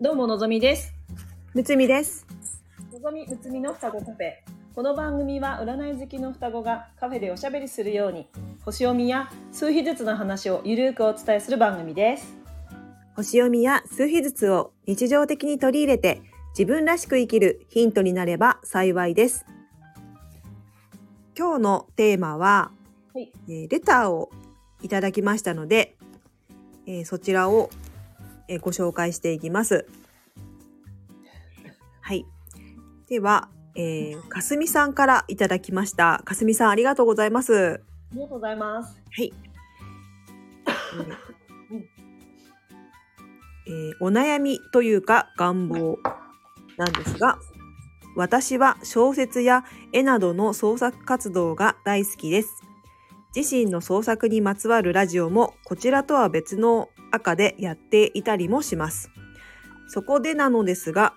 [0.00, 0.94] どうものぞみです。
[1.54, 2.24] むつみです。
[2.92, 4.30] のぞみむつみの双子カフェ。
[4.72, 8.28] この番組は占い好きの双子がカフェでおしゃべりするように
[8.64, 12.36] 星読みや数秘術の話をゆるーくお伝えする番組です。
[13.16, 16.22] 星読みや数秘術を日常的に取り入れて
[16.56, 19.44] 自分らしく生きるヒントになれば幸いです。
[21.36, 22.70] 今日のテーマは、
[23.12, 23.32] はい。
[23.48, 24.30] えーレターを
[24.80, 25.96] いただきましたので、
[26.86, 27.70] えーそちらを、
[28.48, 29.86] えーご紹介していきます。
[32.00, 32.26] はい。
[33.08, 36.22] では、えーかすみさんからいただきました。
[36.24, 37.80] かすみさんありがとうございます。
[38.10, 39.00] ありがとうございます。
[39.10, 39.32] はい。
[43.66, 45.98] えーお悩みというか願望
[46.78, 47.38] なんですが、
[48.16, 52.62] 私は小説や絵などの創作活動が大好きです。
[53.36, 59.10] 自身の創作にまつわるラジオもこちらとは別の赤でやっていたりもします。
[59.88, 61.14] そこでなのですが、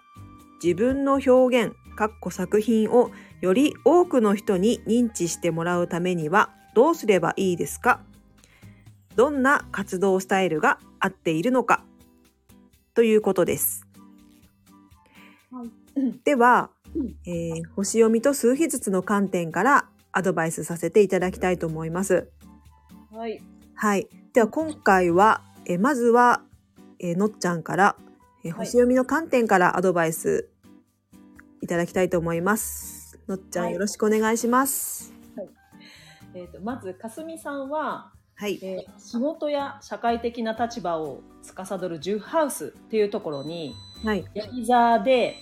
[0.64, 1.32] 自分の表
[1.66, 3.12] 現、かっこ作品を
[3.42, 8.02] より多くの人に認知してもらうためにはどうすればいいですか？
[9.16, 11.84] どんな活動スタイルが合っているのか？
[12.94, 13.86] ということです。
[15.52, 15.72] はい
[16.24, 22.30] ではうん、えー星読みと数秘術の観点からアドバイスさせていただきたいと思います。
[23.12, 23.42] はい。
[23.76, 24.08] はい。
[24.34, 26.42] では今回は、えーまずは、
[27.00, 27.96] えーのっちゃんから、
[28.44, 30.50] えーはい星読みの観点からアドバイス
[31.62, 33.20] いただきたいと思います。
[33.28, 35.14] のっちゃん、はいよろしくお願いします。
[36.34, 38.60] えっ、とまずかすみさんは、はい。
[38.64, 44.26] えー仕事や社会的な立場を司るジュハウスっていうところにはい。
[44.34, 45.36] ヤギ座で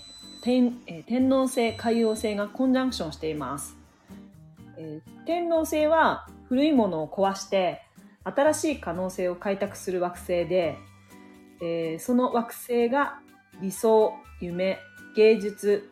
[0.44, 3.78] 天,、えー天王星海王星がコンジャンクションしています、
[4.78, 7.84] えー天王星は古いものを壊して
[8.24, 10.78] 新しい可能性を開拓する惑星で、
[11.62, 13.20] えーその惑星が
[13.62, 14.80] 理想夢
[15.16, 15.90] 芸術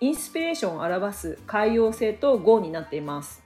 [0.00, 3.42] インスピレーションを表す海王星と号になっています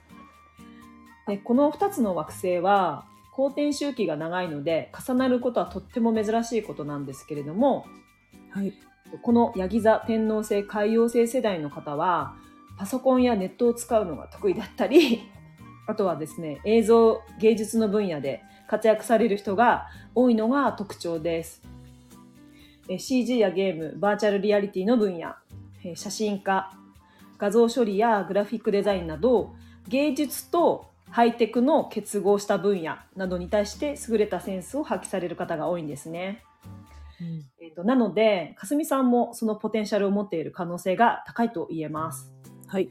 [1.27, 7.85] でこの2つの惑星は公転周期が長いので重なることはとっても珍しいことなんですけれども
[8.49, 8.73] はい。
[9.21, 12.35] このヤギ座天王星海王星世代の方は
[12.77, 15.23] パソコンやネットを使うのが得意だったり
[15.87, 21.61] あとはですね映像芸術の分野で活躍される人が多いのが特徴です
[22.89, 25.35] え CG やゲームバーチャルリアリティの分野
[25.83, 26.71] え写真家
[27.37, 29.53] 画像処理やグラフィックデザインなど
[29.87, 36.43] 芸術とハイテクの結合した分野などに対して優れたセンスを発揮される方が多いんですね。
[37.61, 42.33] えー、となのでかすみさんもそのポテンシャルを持っている可能性が高いと言えます
[42.67, 42.89] はい。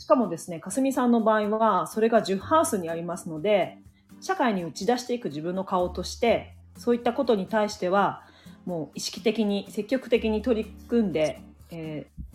[0.00, 3.78] しかもですねかすみさんの場合はそれが10ハウスにありますので
[4.20, 8.22] 社会に打ち出していく自分の顔としてそういったことに対しては
[8.64, 11.40] もう意識的に積極的に取り組んで、
[11.70, 12.30] えー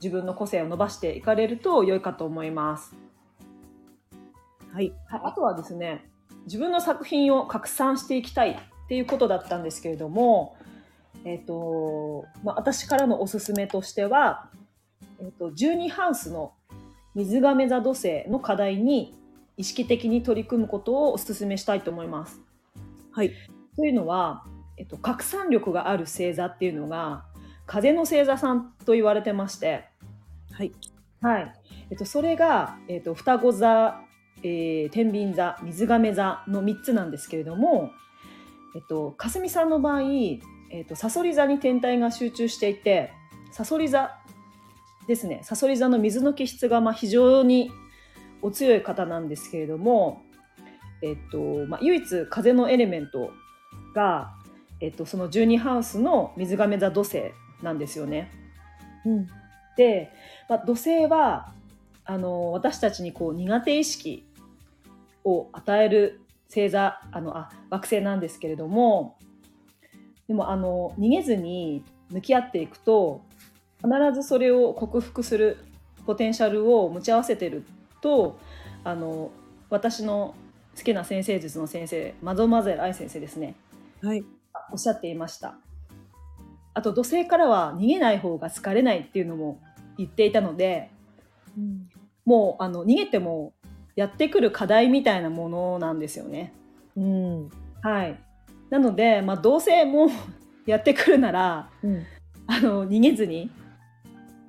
[0.00, 2.94] 自分の個性を伸ばしていかれると良いかと思います
[4.72, 4.92] はい。
[5.06, 6.08] はいあとはですね
[6.46, 8.56] 自分の作品を拡散していきたいっ
[8.88, 10.56] ていうことだったんですけれども、
[11.24, 14.48] えっとまあ、私からのおすすめとしては、
[15.20, 16.54] えっと12ハウスの
[17.14, 19.14] 水亀座土星の課題に
[19.56, 22.40] 意識的に取り組むことをお勧めしたいと思います。
[23.12, 23.32] はい。
[23.76, 24.44] というのは、
[24.76, 27.26] えっと、拡散力がある星座っていうのが
[27.66, 29.84] 風の星座さんと言われてまして、
[30.52, 30.72] はい。
[31.20, 31.52] はい。
[31.90, 34.00] えっと、それが、えっと、双子座、
[34.42, 37.90] えー、天秤座、水亀座の3つなんですけれども、
[38.74, 40.02] えっと、かすみさんの場合、
[40.70, 43.12] えっと、サソリ座に天体が集中していて、
[43.52, 44.19] サソリ座
[45.10, 47.72] ですね、サソリ座の水の気質がまあ非常に
[48.42, 50.22] お強い方なんですけれども、
[51.02, 53.32] えっと、まあ、唯一風のエレメント
[53.92, 54.36] が、
[54.80, 58.30] えっと、その12ハウスの水亀座土星なんですよね。
[59.04, 59.26] うん。
[59.76, 60.12] で、
[60.48, 61.54] まあ、土星は
[62.04, 64.24] あの私たちにこう苦手意識
[65.24, 69.18] を与える星座あのあ惑星なんですけれども
[70.28, 73.24] でもあの逃げずに向き合っていくと
[73.82, 75.58] 必ずそれを克服する
[76.06, 77.64] ポテンシャルを持ち合わせてる
[78.00, 78.38] と
[78.84, 79.30] あの
[79.68, 80.34] 私の
[80.76, 83.54] 好きな先生術の先生マドマゼル愛先生ですね
[84.02, 84.24] はい。
[84.72, 85.56] おっしゃっていました
[86.74, 89.60] あと土星からは逃げない方が疲れないっていうのも
[89.98, 90.90] 言っていたので
[91.56, 91.88] うん。
[92.24, 93.52] もうあの逃げても
[93.96, 96.52] やってくる課題みたいなものなんですよね。
[96.96, 97.48] うん。
[97.82, 98.18] はい、
[98.70, 100.08] なので、まあ、どうせもう
[100.70, 102.04] やってくるならうん。
[102.46, 103.50] あの逃げずに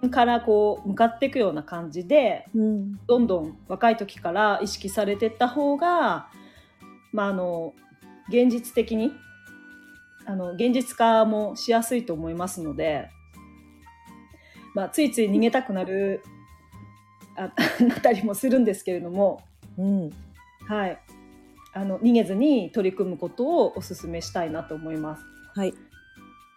[0.09, 2.99] からこう向かっていくような感じでうん。
[3.07, 6.29] どんどん若い時から意識されていった方が、
[7.11, 7.73] まあ、あの
[8.29, 9.11] 現実的に
[10.25, 13.09] ああの現実化もしやすいと思いますので、
[14.73, 16.23] まあ、ついつい逃げたくなる
[17.35, 17.51] あ
[17.83, 19.41] なったりもするんですけれども、
[19.77, 20.09] うん。
[20.67, 20.97] はい、
[21.73, 25.23] あの逃げずに取り組むことをお勧めしたいなと思います。
[25.55, 25.73] はい。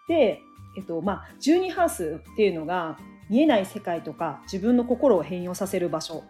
[0.09, 0.41] で、
[0.77, 2.99] えっとまあ、12ハウスっていうのが
[3.31, 6.25] 見えない世界とか自分の心を変容させる場所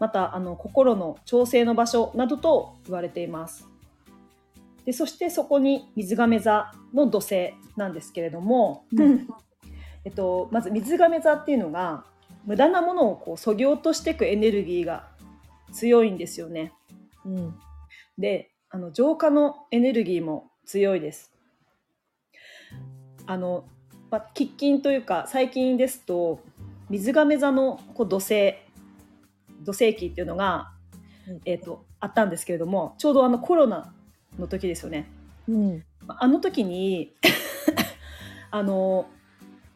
[0.00, 3.68] またあの心の調整の場所などと言われています。
[4.86, 9.28] でそしてそこに水亀座の土星なんですけれども、うん
[10.04, 12.04] えっと、まず水亀座っていうのが
[12.46, 15.08] 無駄なものをこうそぎ落としていくエネルギーが
[15.70, 16.72] 強いんですよね。
[17.26, 17.54] うん。
[18.16, 21.30] であの浄化のエネルギーも強いです。
[23.26, 23.64] あの、
[24.10, 26.40] まあ、喫緊というか最近ですと
[26.88, 28.54] 水亀座のこう土星
[29.62, 30.72] 土星期っていうのが、
[31.28, 33.92] うんえー、とあったんですけれどもちょうどあのコロナ
[34.38, 35.08] の時ですよね。
[35.48, 35.84] うん。
[36.06, 37.12] まああの時に
[38.50, 39.06] あの、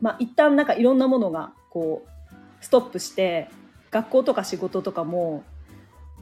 [0.00, 3.48] まあ、一旦なんかいろんなものがこうストップして
[3.90, 5.44] 学校とか仕事とかも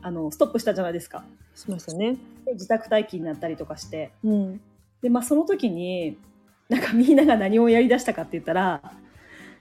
[0.03, 1.25] あのストップしたじゃないですか。
[1.55, 2.17] しましたね。
[2.45, 4.61] で自宅待機になったりとかしてうん。
[5.01, 6.19] で、まあ、その時に
[6.69, 8.81] なんかみんなが何をやりだしたかって言ったら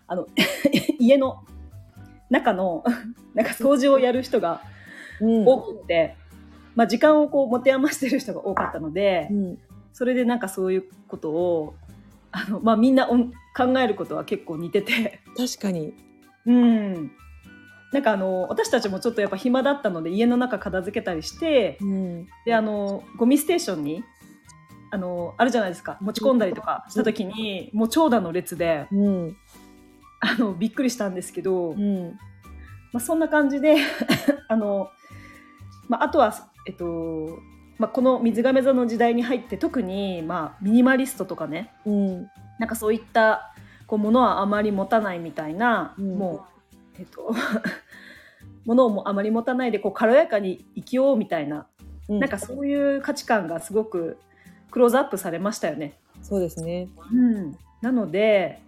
[0.08, 0.28] あの
[1.00, 1.44] 家の
[2.30, 2.84] 中の
[3.36, 4.62] なんか掃除をやる人が
[5.20, 5.48] うん。
[5.48, 6.16] 多くって、
[6.76, 9.58] まあ、時間をこう持て余してる人が多かったのでうん。
[9.94, 11.76] それでなんかそういうことを
[12.32, 13.20] あの、まあ、みんな考
[13.80, 15.20] えることは結構似てて。
[15.38, 15.94] 確かに。
[16.46, 17.12] うん
[17.92, 22.28] なんかあの私たちもちょっとやっぱ暇だったので家の中片付けたりしてうん。
[22.46, 24.04] であのゴミステーションに
[24.92, 29.38] あのあるじゃないですか持ち込んだりとかした時にもう長蛇の列でうん。
[30.22, 32.20] あのびっくりしたんですけど、うん。
[32.94, 33.78] まあ、そんな感じで
[34.48, 34.92] あの、
[35.90, 36.34] まあ、あとは、
[36.68, 37.40] えっと
[37.80, 42.30] まあ、この水亀座の時代に入って特に、まあ、ミニマリストとかねうん。
[42.60, 43.54] なんかそういった
[43.88, 46.62] こうものはあまり持たないみたいな、うんもう
[47.00, 47.34] えっと
[48.66, 51.66] ものをもあまり持たないでこう軽やかに生きようみたいな、
[52.08, 52.20] うん。
[52.20, 54.20] なんかそういう価値観がすごく
[54.72, 55.98] クローズアップされましたよね。
[56.22, 56.88] そうですね。
[57.12, 58.62] うん、なので、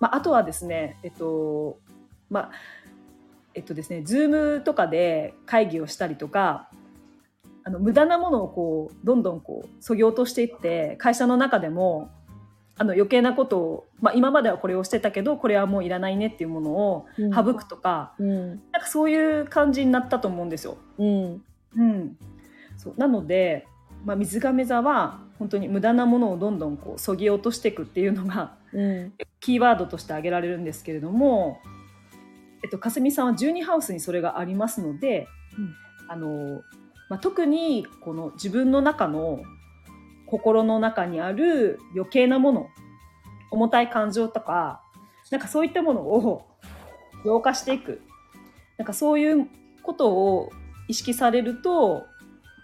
[0.00, 1.78] まあ、あとはですねえっと
[2.30, 2.50] まあ
[3.54, 6.68] えっとですね Zoom とかで会議をしたりとか
[7.64, 12.10] あの無駄なものをこうどんどんこうそぎ落としていって会社の中でも
[12.78, 18.48] あの余計なことを、まあ、今まではこれをしてたけどこれはもういらないねっていうものをうん省くとか、うん。
[18.48, 20.76] なんかそういう感じになったと思うんですよ。
[20.98, 21.42] うん。
[21.76, 22.16] うん、
[22.76, 23.66] そうなので、
[24.04, 29.12] まあ、水亀座は本当に無駄なものをどんどんこうそぎ落としていくっていうのがうん。
[29.40, 31.60] キーワードとして挙げられるんですけれども、
[32.64, 35.28] えっと、かすみさんは12ハウスにそれがありますので、
[36.08, 36.62] あの
[37.08, 39.40] まあ、特にこの自分の中の
[40.26, 42.66] 心の中にある余計なもの
[43.50, 44.82] 重たい感情とか
[45.30, 46.46] なんかそういったものを
[47.24, 48.02] 浄化していく
[48.78, 49.46] なんかそういう
[49.82, 50.50] ことを
[50.88, 52.06] 意識されると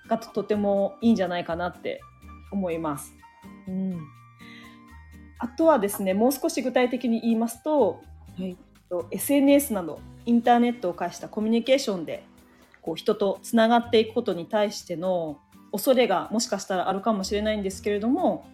[0.08, 2.00] がととてもいいんじゃないかなって
[2.52, 3.14] 思います。
[3.66, 4.00] うん。
[5.38, 8.02] あとはですねもう少し具体的に言いますと
[8.38, 8.56] はい。
[8.92, 12.24] と SNS などインターネットを介したコミュニケーションで
[12.82, 15.38] こう人とつながっていくことに対しての
[15.72, 18.44] 恐れがもしかしたらあるかもしれないんですけれども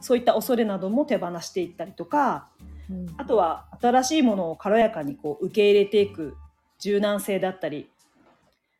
[0.00, 2.48] そういった恐れなども手放していったりとか
[2.90, 3.06] うん。
[3.16, 6.36] あとは新しいものを軽やかにこう受け入れていく
[6.80, 7.88] 柔軟性だったり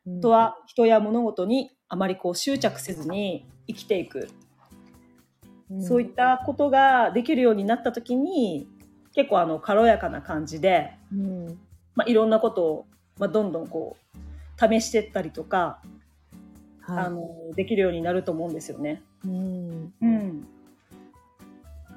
[0.05, 4.44] あとは人や物事にあまりこう執着せずに生きていくうん、
[5.81, 8.67] そういったことができるようになった時に
[9.13, 11.59] 結構あの軽やかな感じでうん。
[11.95, 12.85] まあ、いろんなことを、
[13.17, 15.79] まあ、どんどんこう試していったりとか、
[16.81, 17.05] はい。
[17.05, 19.01] あのできるようになると思うんですよね。
[19.25, 19.93] うん。
[20.01, 20.47] うん、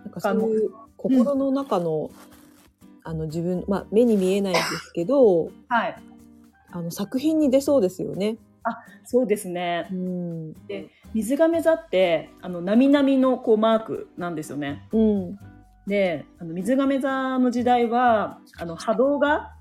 [0.04, 2.10] なんかそういう心の中の、
[3.04, 5.96] あの自分、まあ目に見えないんですけど、はい、
[6.70, 8.36] あの作品に出そうですよね。
[9.04, 9.94] そうですねう。
[9.94, 10.54] ん。
[11.14, 14.86] 水亀座ってあの波々のこうマークなんですよね。
[14.92, 15.38] うん。
[15.86, 19.54] で、あの水亀座の時代はあの波動が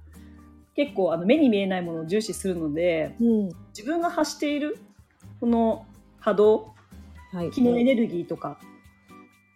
[0.76, 3.50] 結構あの目に見えないものを重視するので、うん。
[3.70, 4.78] 自分が発している
[5.40, 5.86] この
[6.20, 6.74] 波動、
[7.32, 7.52] はい。
[7.52, 8.60] 気のエネルギーとか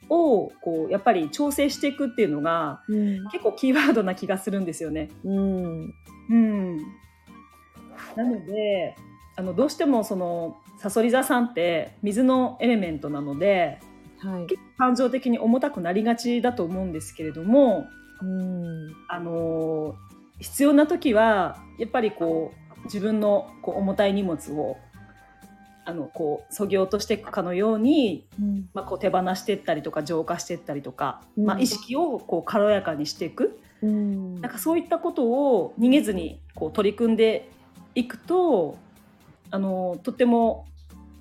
[0.10, 3.28] をこうやっぱり調整していくっていうのがうん。
[3.30, 5.10] 結構キーワードな気がするんですよね。
[5.24, 5.94] うん。
[6.30, 6.78] うん、
[8.16, 8.96] なので
[9.42, 13.80] あのどうしてもそのさそり座さんって水のエレメントなので
[14.20, 14.48] はい。
[14.78, 17.88] 感情的に重たくなりがちだと思うんですけれども、
[18.22, 18.96] うん。
[19.10, 19.96] あの
[20.40, 24.78] 必要な時はやっぱりこう自分のこう重たい荷物を
[25.86, 37.50] あのこうそぎ落としていくかのように、うんまあ、こう手放していったりとか浄化していったりとか、うんまあ、意識をこう軽やかにしていくうんなんかそういったことを逃げずにこう取り組んで
[37.96, 38.78] いくと
[39.52, 40.66] あのとっても、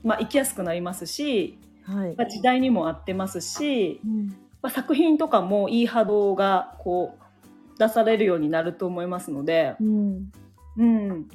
[0.03, 2.15] まあ、生きやすくなりますし、はい。
[2.17, 4.29] まあ、時代にも合ってますし、うん。
[4.63, 10.33] まあ、作品とかもいい波動がこう出されるようになると思いますので、うん。
[10.77, 11.29] うん。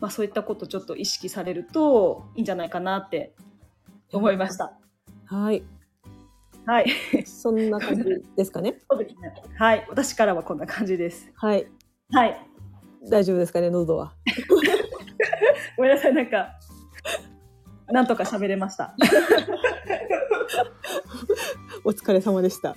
[0.00, 3.34] まあ、そういったことちょっと意識されるといいんじゃないかなって
[4.12, 4.78] 思いました。
[5.26, 5.62] はい。
[6.66, 6.90] はい、
[7.24, 8.04] そんな感じ
[8.36, 8.78] ですかね？
[8.90, 9.32] そうですね。
[9.56, 11.32] はい、私からはこんな感じです。
[11.34, 11.66] はい。
[12.10, 12.46] はい、
[13.08, 13.70] 大丈夫ですかね？
[13.70, 14.12] 喉は
[15.78, 16.58] ごめんなさい、なんか。
[17.86, 18.96] なんとか喋れました。
[21.84, 22.76] お疲れ様でした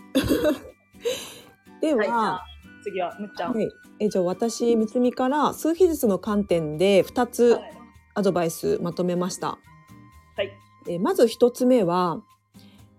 [1.81, 2.45] では、は
[2.83, 3.53] 次はむっちゃん。
[3.53, 7.73] はい、えじゃあ私むつみから数秘術の観点で2つはい
[8.13, 9.47] アドバイスまとめました。
[9.47, 10.51] はい
[10.87, 12.21] えまず1つ目は、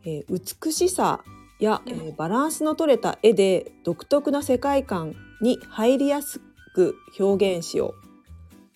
[0.04, 1.22] えー美しさ
[1.60, 6.40] や、えーバランスの取れた絵で独特な世界観に入りやす
[6.74, 7.94] く表現しよ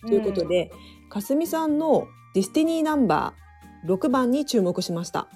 [0.04, 0.70] うということで、
[1.16, 5.28] かすみさんの destiny number 6番に注目しました。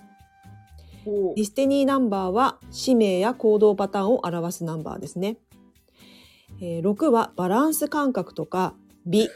[1.07, 5.39] お destiny number は使命や行動パターンを表すナンバーですね。
[6.61, 8.75] えー6はバランス感覚とか
[9.07, 9.31] 美、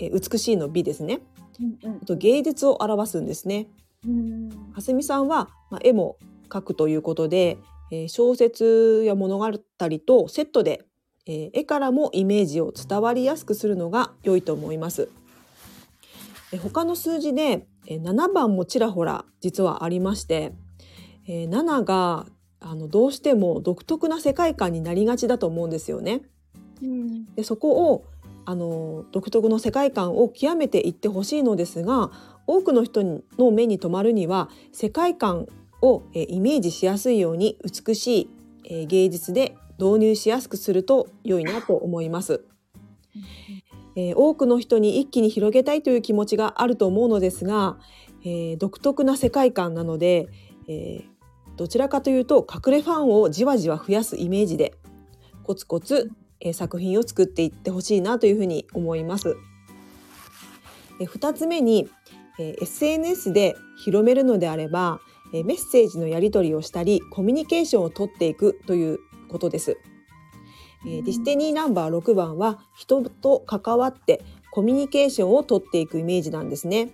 [0.00, 1.20] えー美しいの美ですね。
[1.60, 3.66] うんあと芸術を表すんですね。
[4.08, 6.16] うんかすみさんは、まあ、絵も
[6.48, 7.58] 描くということで、
[7.92, 10.86] えー小説や物語とセットで、
[11.26, 15.10] えー絵からもイメージを伝わりやすくするのが良いと思います。
[16.52, 20.52] えー他の数字で、えー7番もちらほら実はありまして、
[21.26, 22.26] えー7が
[22.60, 26.22] あのどうしても独特な世界観になりがちだと思うんですよね。
[26.82, 28.04] うんでそこを
[28.46, 32.10] あの独特の世界観を極めていってほしいのですが
[32.46, 33.02] 多くの人
[33.38, 35.46] の目に留まるには世界観
[35.82, 38.30] をえーイメージしやすいように美しい
[38.64, 42.44] えー芸術で導入しやすくすると良いなと思います。
[43.96, 47.78] えー多くの人に一気に広げたいという気持ちがあると思うのですが、
[48.22, 50.28] えー独特な世界観なので、
[50.68, 51.10] えー
[51.56, 54.74] どちらかというと隠れファンをじわじわ増やすイメージで
[55.42, 59.36] コツコツ、えー作品を作っていってほしいなというふうに思います。
[61.00, 61.88] えー二つ目に、
[62.38, 65.00] えー SNS で広めるのであれば、
[65.34, 69.76] えーメッセージのやり取りをしたりコミュニケーションをとっていくということです。
[70.86, 76.90] えー destiny number 6番は人と関わってコミュニケーションをとっていくイメージなんですね。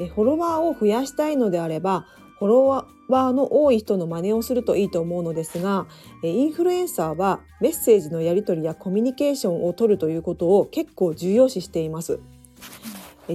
[0.00, 2.06] えフォロワーを増やしたいのであれば
[2.38, 5.86] フォロワーの多い人の真似をするといいと思うのですが
[6.24, 12.20] インフルエンサーはメッセージのやり取りやコミュニケーションを取るということを結構重要視しています。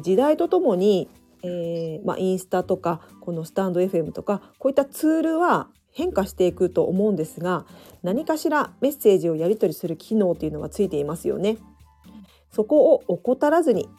[0.01, 1.09] 時代とともに、
[1.43, 7.65] えーまあ、インスタとかこのスタンド FM とかこういったツールは変化していくと思うんですが
[8.03, 11.57] 何かしらメッセージをやり取りする機能というのがついていますよね。
[12.51, 13.89] そこを怠らずに、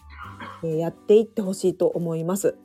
[0.63, 2.57] えーやっていってほしいと思います。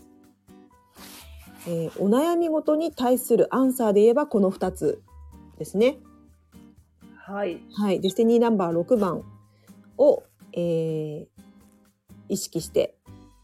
[1.68, 5.02] えーお悩みごとに対するアンサーで言えばこの2つ
[5.58, 5.98] ですね。
[7.16, 7.60] はい。
[7.74, 9.24] はい、ディスティニーナンバー6番
[9.98, 10.24] を、
[10.54, 11.28] えー
[12.30, 12.96] 意識して、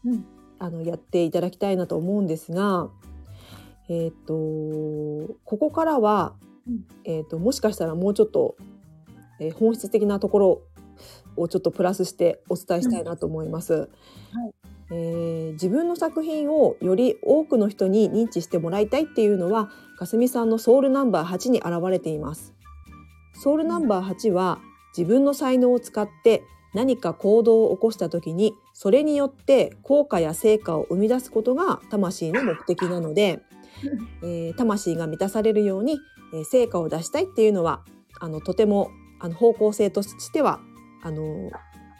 [0.04, 0.24] うん
[0.60, 2.90] あのやっていただきたいなと思うんですが、
[3.90, 4.34] えっ、と
[5.44, 6.34] ここからは、
[6.66, 8.56] うんえっ、ともしかしたらもうちょっと、
[9.40, 10.62] えー本質的なところ
[11.36, 13.90] をちょっとプラスしてお伝えしたいなと思います。
[14.92, 22.54] えー自分の作品をより多くの人に認知してもらいたいっていうのはかすみさんのソウルナンバー8に現れています。
[23.34, 24.60] ソウルナンバー8は
[24.96, 26.44] 自分の才能を使って
[26.74, 33.42] 何か行動を起こした時にそれによって効果や成果を生み出すことが魂の目的なので、
[34.22, 35.98] えー魂が満たされるように、
[36.34, 37.84] えー成果を出したいっていうのは
[38.20, 40.60] あのとてもあの方向性としては
[41.02, 41.50] あの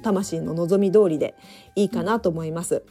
[0.03, 1.35] 魂の望み通りで
[1.77, 2.83] いいかなと思います。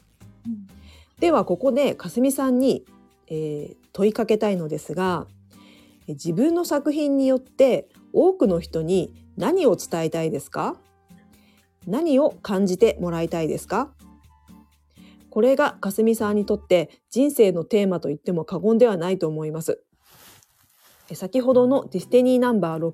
[1.19, 2.85] ではここでかすみさんに、
[3.27, 5.27] えー問いかけたいのですが
[6.07, 10.77] え自分の作品によって多くの人に何を伝えたいですか？
[11.87, 13.91] 何を感じてもらいたいですか？
[15.29, 19.83] これがかすみさんにとって人生のテーマと言っても過言ではないと思います。
[21.13, 22.87] 先ほどのディスティニーナンバー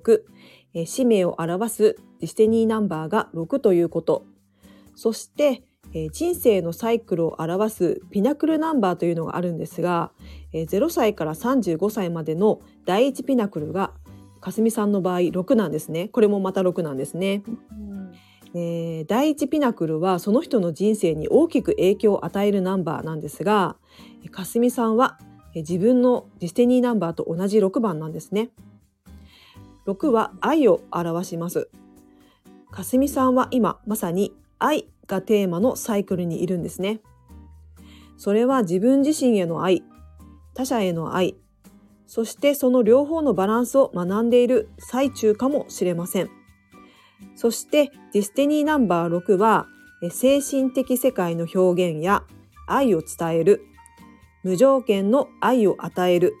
[0.74, 4.24] 6、使命を表すディスティニーナンバーが6ということ。
[4.94, 5.62] そして、
[6.12, 10.12] 人生のサイクルを表すピナクルナンバーというのがあるんですが、
[10.52, 13.92] 0歳から35歳までの第一ピナクルが
[14.40, 16.08] かすみさんの場合6なんですね。
[16.08, 17.42] これもまた6なんですね。
[18.56, 23.76] えー第一ピナクルはその人の人生に大きく影響を与えるナンバーなんですが
[24.30, 25.18] かすみさんは
[25.54, 28.50] 自分のディスティニーナンバーと同じ6番なんですね。
[29.86, 31.70] 6は愛を表します。
[32.70, 37.00] かすみさんは今まさに愛がテーマのサイクルにいるんですね。
[38.18, 39.82] それは自分自身への愛、
[40.54, 41.36] 他者への愛、
[42.06, 46.30] そしてその両方のバランスを学んでいる最中かもしれません。
[47.36, 49.68] そしてディスティニーナンバー6は
[50.02, 52.24] え精神的世界の表現や
[52.66, 53.62] 愛を伝える、
[54.42, 56.34] 無条件の愛を与える、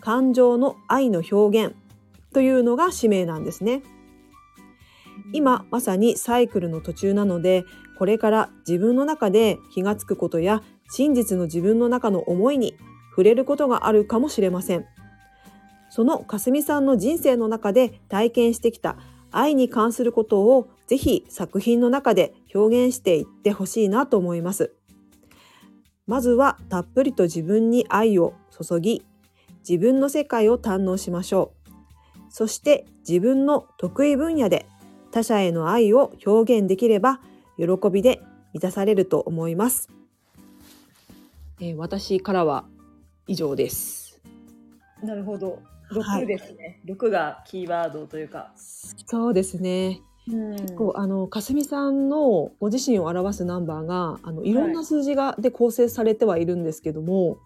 [0.00, 1.74] 感情の愛の表現
[2.32, 3.82] というのが使命なんですね。
[5.32, 7.64] 今まさにサイクルの途中なので
[7.98, 12.76] これから自分の中で気がつくことや真実の自分の中の思いに
[13.10, 14.86] 触れることがあるかもしれません
[15.88, 18.96] そのかすみさんの人生の中で体験してきた
[19.30, 24.74] 愛に関することをぜひ作品の中で表現していってほしいなと思います
[26.06, 29.04] まずはたっぷりと自分に愛を注ぎ
[29.68, 31.70] 自分の世界を堪能しましょう
[32.30, 34.66] そして自分の得意分野で
[35.10, 37.20] 他者への愛を表現できれば
[37.58, 38.22] 喜びで
[38.52, 39.88] 満たされると思います。
[41.60, 42.64] えー私からは
[43.26, 44.20] 以上です。
[45.02, 45.60] なるほど。
[45.98, 46.80] はい6ですね。
[46.86, 48.52] 6がキーワードというか。
[48.56, 50.00] そうですね。
[50.28, 57.38] うんこうあのかすみさんのご自身を表すナンバーがあのいろんな数字がで構成されてはいるんですけども、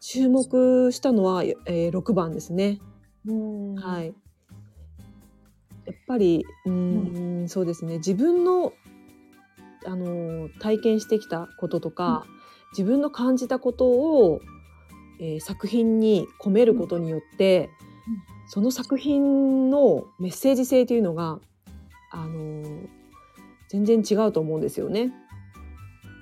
[0.00, 2.80] 注目したのは、えー、6番ですね。
[3.26, 4.14] うんはい。
[5.86, 8.72] やっぱりうーん、そうですね自分の
[9.86, 12.26] あの体験してきたこととか、
[12.72, 14.40] 自分の感じたことを、
[15.18, 17.70] えー作品に込めることによって、
[18.48, 21.38] その作品のメッセージ性というのが
[22.10, 22.64] あの
[23.68, 25.12] 全然違うと思うんですよね。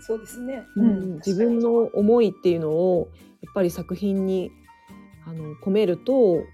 [0.00, 0.65] そうですね。
[0.76, 1.15] うん。
[1.17, 3.09] 自分の思いっていうのを
[3.43, 4.50] やっぱり作品に
[5.26, 6.45] あの込めると、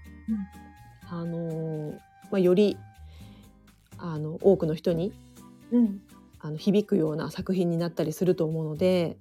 [1.09, 1.93] あの
[2.31, 2.77] まあ、より
[3.97, 5.13] あの多くの人に
[5.71, 6.01] うん。
[6.45, 9.15] あの響くような作品になったりすると思うので,、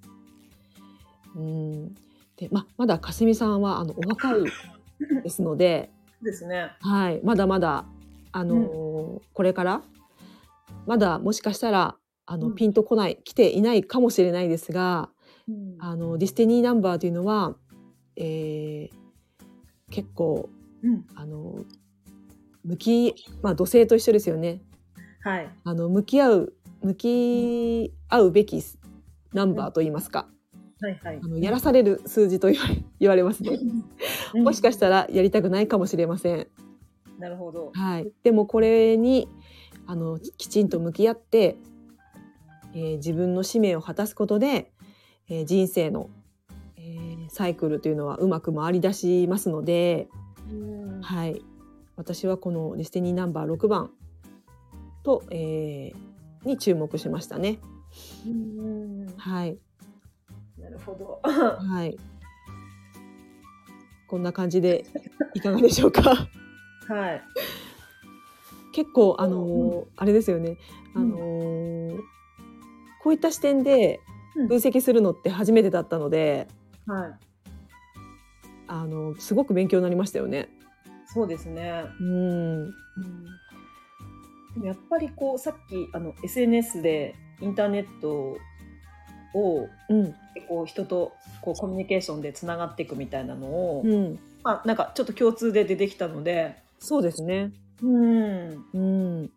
[1.36, 1.94] うん
[2.42, 4.42] でままだかすみさんはあのお若い
[5.22, 5.90] ですので、
[6.22, 6.72] ですね。
[6.80, 7.84] はい、まだまだ
[8.32, 9.82] あの、これから
[10.86, 15.10] まだもしかしたらあの、うんピンとこない来ていないかもしれないですが、
[15.48, 17.54] うんあのディスティニーナンバーというのは、
[18.16, 19.02] えー
[19.90, 20.48] 結構
[20.82, 21.64] うんあの
[22.64, 24.62] 向きまあ土星と一緒ですよね。
[25.20, 25.48] はい。
[25.62, 26.52] あの向き合う
[26.82, 28.60] 向き合うべき
[29.32, 30.26] ナンバーと言いますか、
[30.82, 31.20] はいはい。
[31.22, 33.58] あのやらされる数字と言われ 言われますね。
[34.34, 36.48] もしかしたらやりたくないかもしれません。
[37.18, 37.70] なるほど。
[37.72, 38.12] はい。
[38.24, 39.28] でもこれに
[39.86, 41.56] あのきちんと向き合って、
[42.74, 44.72] えー自分の使命を果たすことで、
[45.28, 46.10] えー人生の、
[46.76, 50.08] えーサイクルというのはうまく回り出しますので、
[50.50, 51.40] うんはい。
[51.94, 53.92] 私はこのディスティニーナンバー6番
[55.04, 56.12] と、えー
[56.44, 57.60] に注目しましたね。
[58.26, 59.58] うんはい。
[60.72, 61.20] なるほど。
[61.22, 61.98] はい。
[64.08, 64.84] こんな感じで
[65.34, 66.02] いかがでしょうか？
[66.88, 67.22] はい。
[68.72, 70.56] 結構あのーうあれですよね。
[70.94, 71.98] あのー
[73.02, 74.00] こういった視点で
[74.36, 76.48] うん分析するのって初めてだったので、
[76.86, 77.14] はい。
[78.68, 80.48] あのすごく勉強になりましたよね。
[81.06, 81.84] そうですね。
[82.00, 82.70] うん。
[84.54, 88.36] でもやっぱりこうさっきあの SNS でインターネット
[89.34, 90.14] をうん。
[90.48, 94.18] こう人とこうコミュニケーションでつながっていくみたいなのを、うん。
[94.42, 97.52] まあ、なんかちょっと共通で出てきたので、そうですね。
[97.82, 99.30] うん、うん。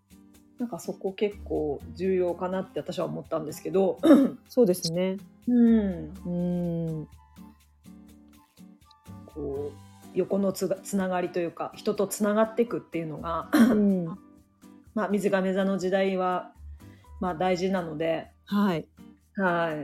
[0.58, 3.99] なんかそこ結構重要かなって私は思ったんですけど、
[4.49, 5.17] そうですね。
[5.47, 6.29] うん、う
[7.01, 7.08] ん。
[9.27, 14.05] こう横のつがつながりというか人とつながっていくっていうのが、うん。
[14.95, 16.53] まあ、水亀座の時代は、
[17.19, 18.88] まあ、大事なので、はい。
[19.38, 19.76] はい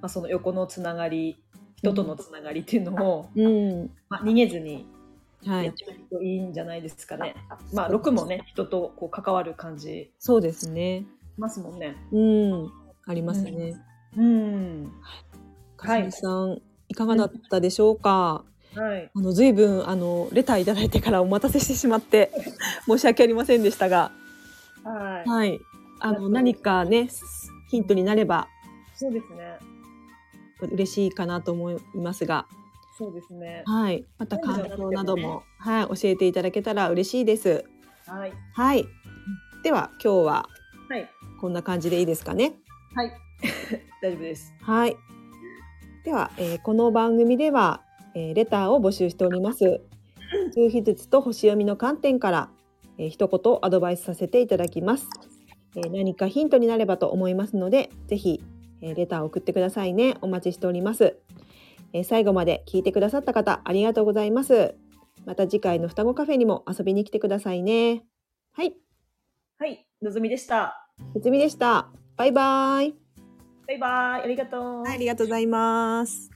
[0.00, 1.36] まあ、その横のつながり
[1.76, 3.90] 人とのつながりっていうのを、うん。
[4.08, 4.86] まあ、逃げずに
[5.44, 5.66] はい。
[5.66, 5.84] やって
[6.24, 7.34] いいいんじゃないですかね。
[7.72, 11.04] まあ、6もね人とこう関わる感じそうですね。
[11.36, 11.96] ますもんね。
[12.12, 12.70] うん。
[13.06, 13.74] ありますね。
[14.16, 14.92] うん、
[15.76, 18.44] かすみさん、いかがだったでしょうか？
[18.74, 22.30] はい、あの随分あのレターいただいてからお待たせしてしまって
[22.86, 24.12] 申し訳ありませんでしたが、
[24.84, 25.60] はい、はい。
[26.00, 27.08] あの何かね
[27.72, 28.48] ヒントになれば
[28.94, 29.58] そうですね。
[30.72, 32.46] 嬉しいかなと思いますが、
[32.98, 33.62] そうですね。
[33.66, 34.04] はい。
[34.18, 37.64] また感想なども、はい、教えていただけたら嬉しいです。
[38.06, 38.84] はい、はい。
[39.64, 40.48] では今日は
[40.90, 41.08] はい。
[41.40, 42.52] こんな感じでいいですかね？
[42.94, 43.10] はい。
[44.02, 44.52] 大丈夫です。
[44.60, 44.96] はい。
[46.04, 47.80] では、えーこの番組では、
[48.14, 49.80] えーレターを募集しております。
[50.54, 52.50] 中秘術と星読みの観点から、
[52.98, 55.08] えー一言アドバイスさせていただきます。
[55.76, 58.42] えー何かヒントになればと思いますので、ぜひ、
[58.80, 60.16] えーレターを送ってくださいね。
[60.20, 61.16] お待ちしております。
[61.92, 64.74] えー最後まで聞いてくださった方、ありがとうございます。
[65.24, 68.04] また次回の双子カフェにも遊びに来てくださいね。
[68.52, 68.74] はい、
[69.58, 69.86] はい。
[70.02, 70.88] のぞみでした。
[71.12, 71.88] ふつみでした。
[72.16, 72.94] バイバイ。
[73.68, 74.22] バイバイ。
[74.22, 74.82] ありがとう。
[74.82, 76.30] はい、ありがとうございます。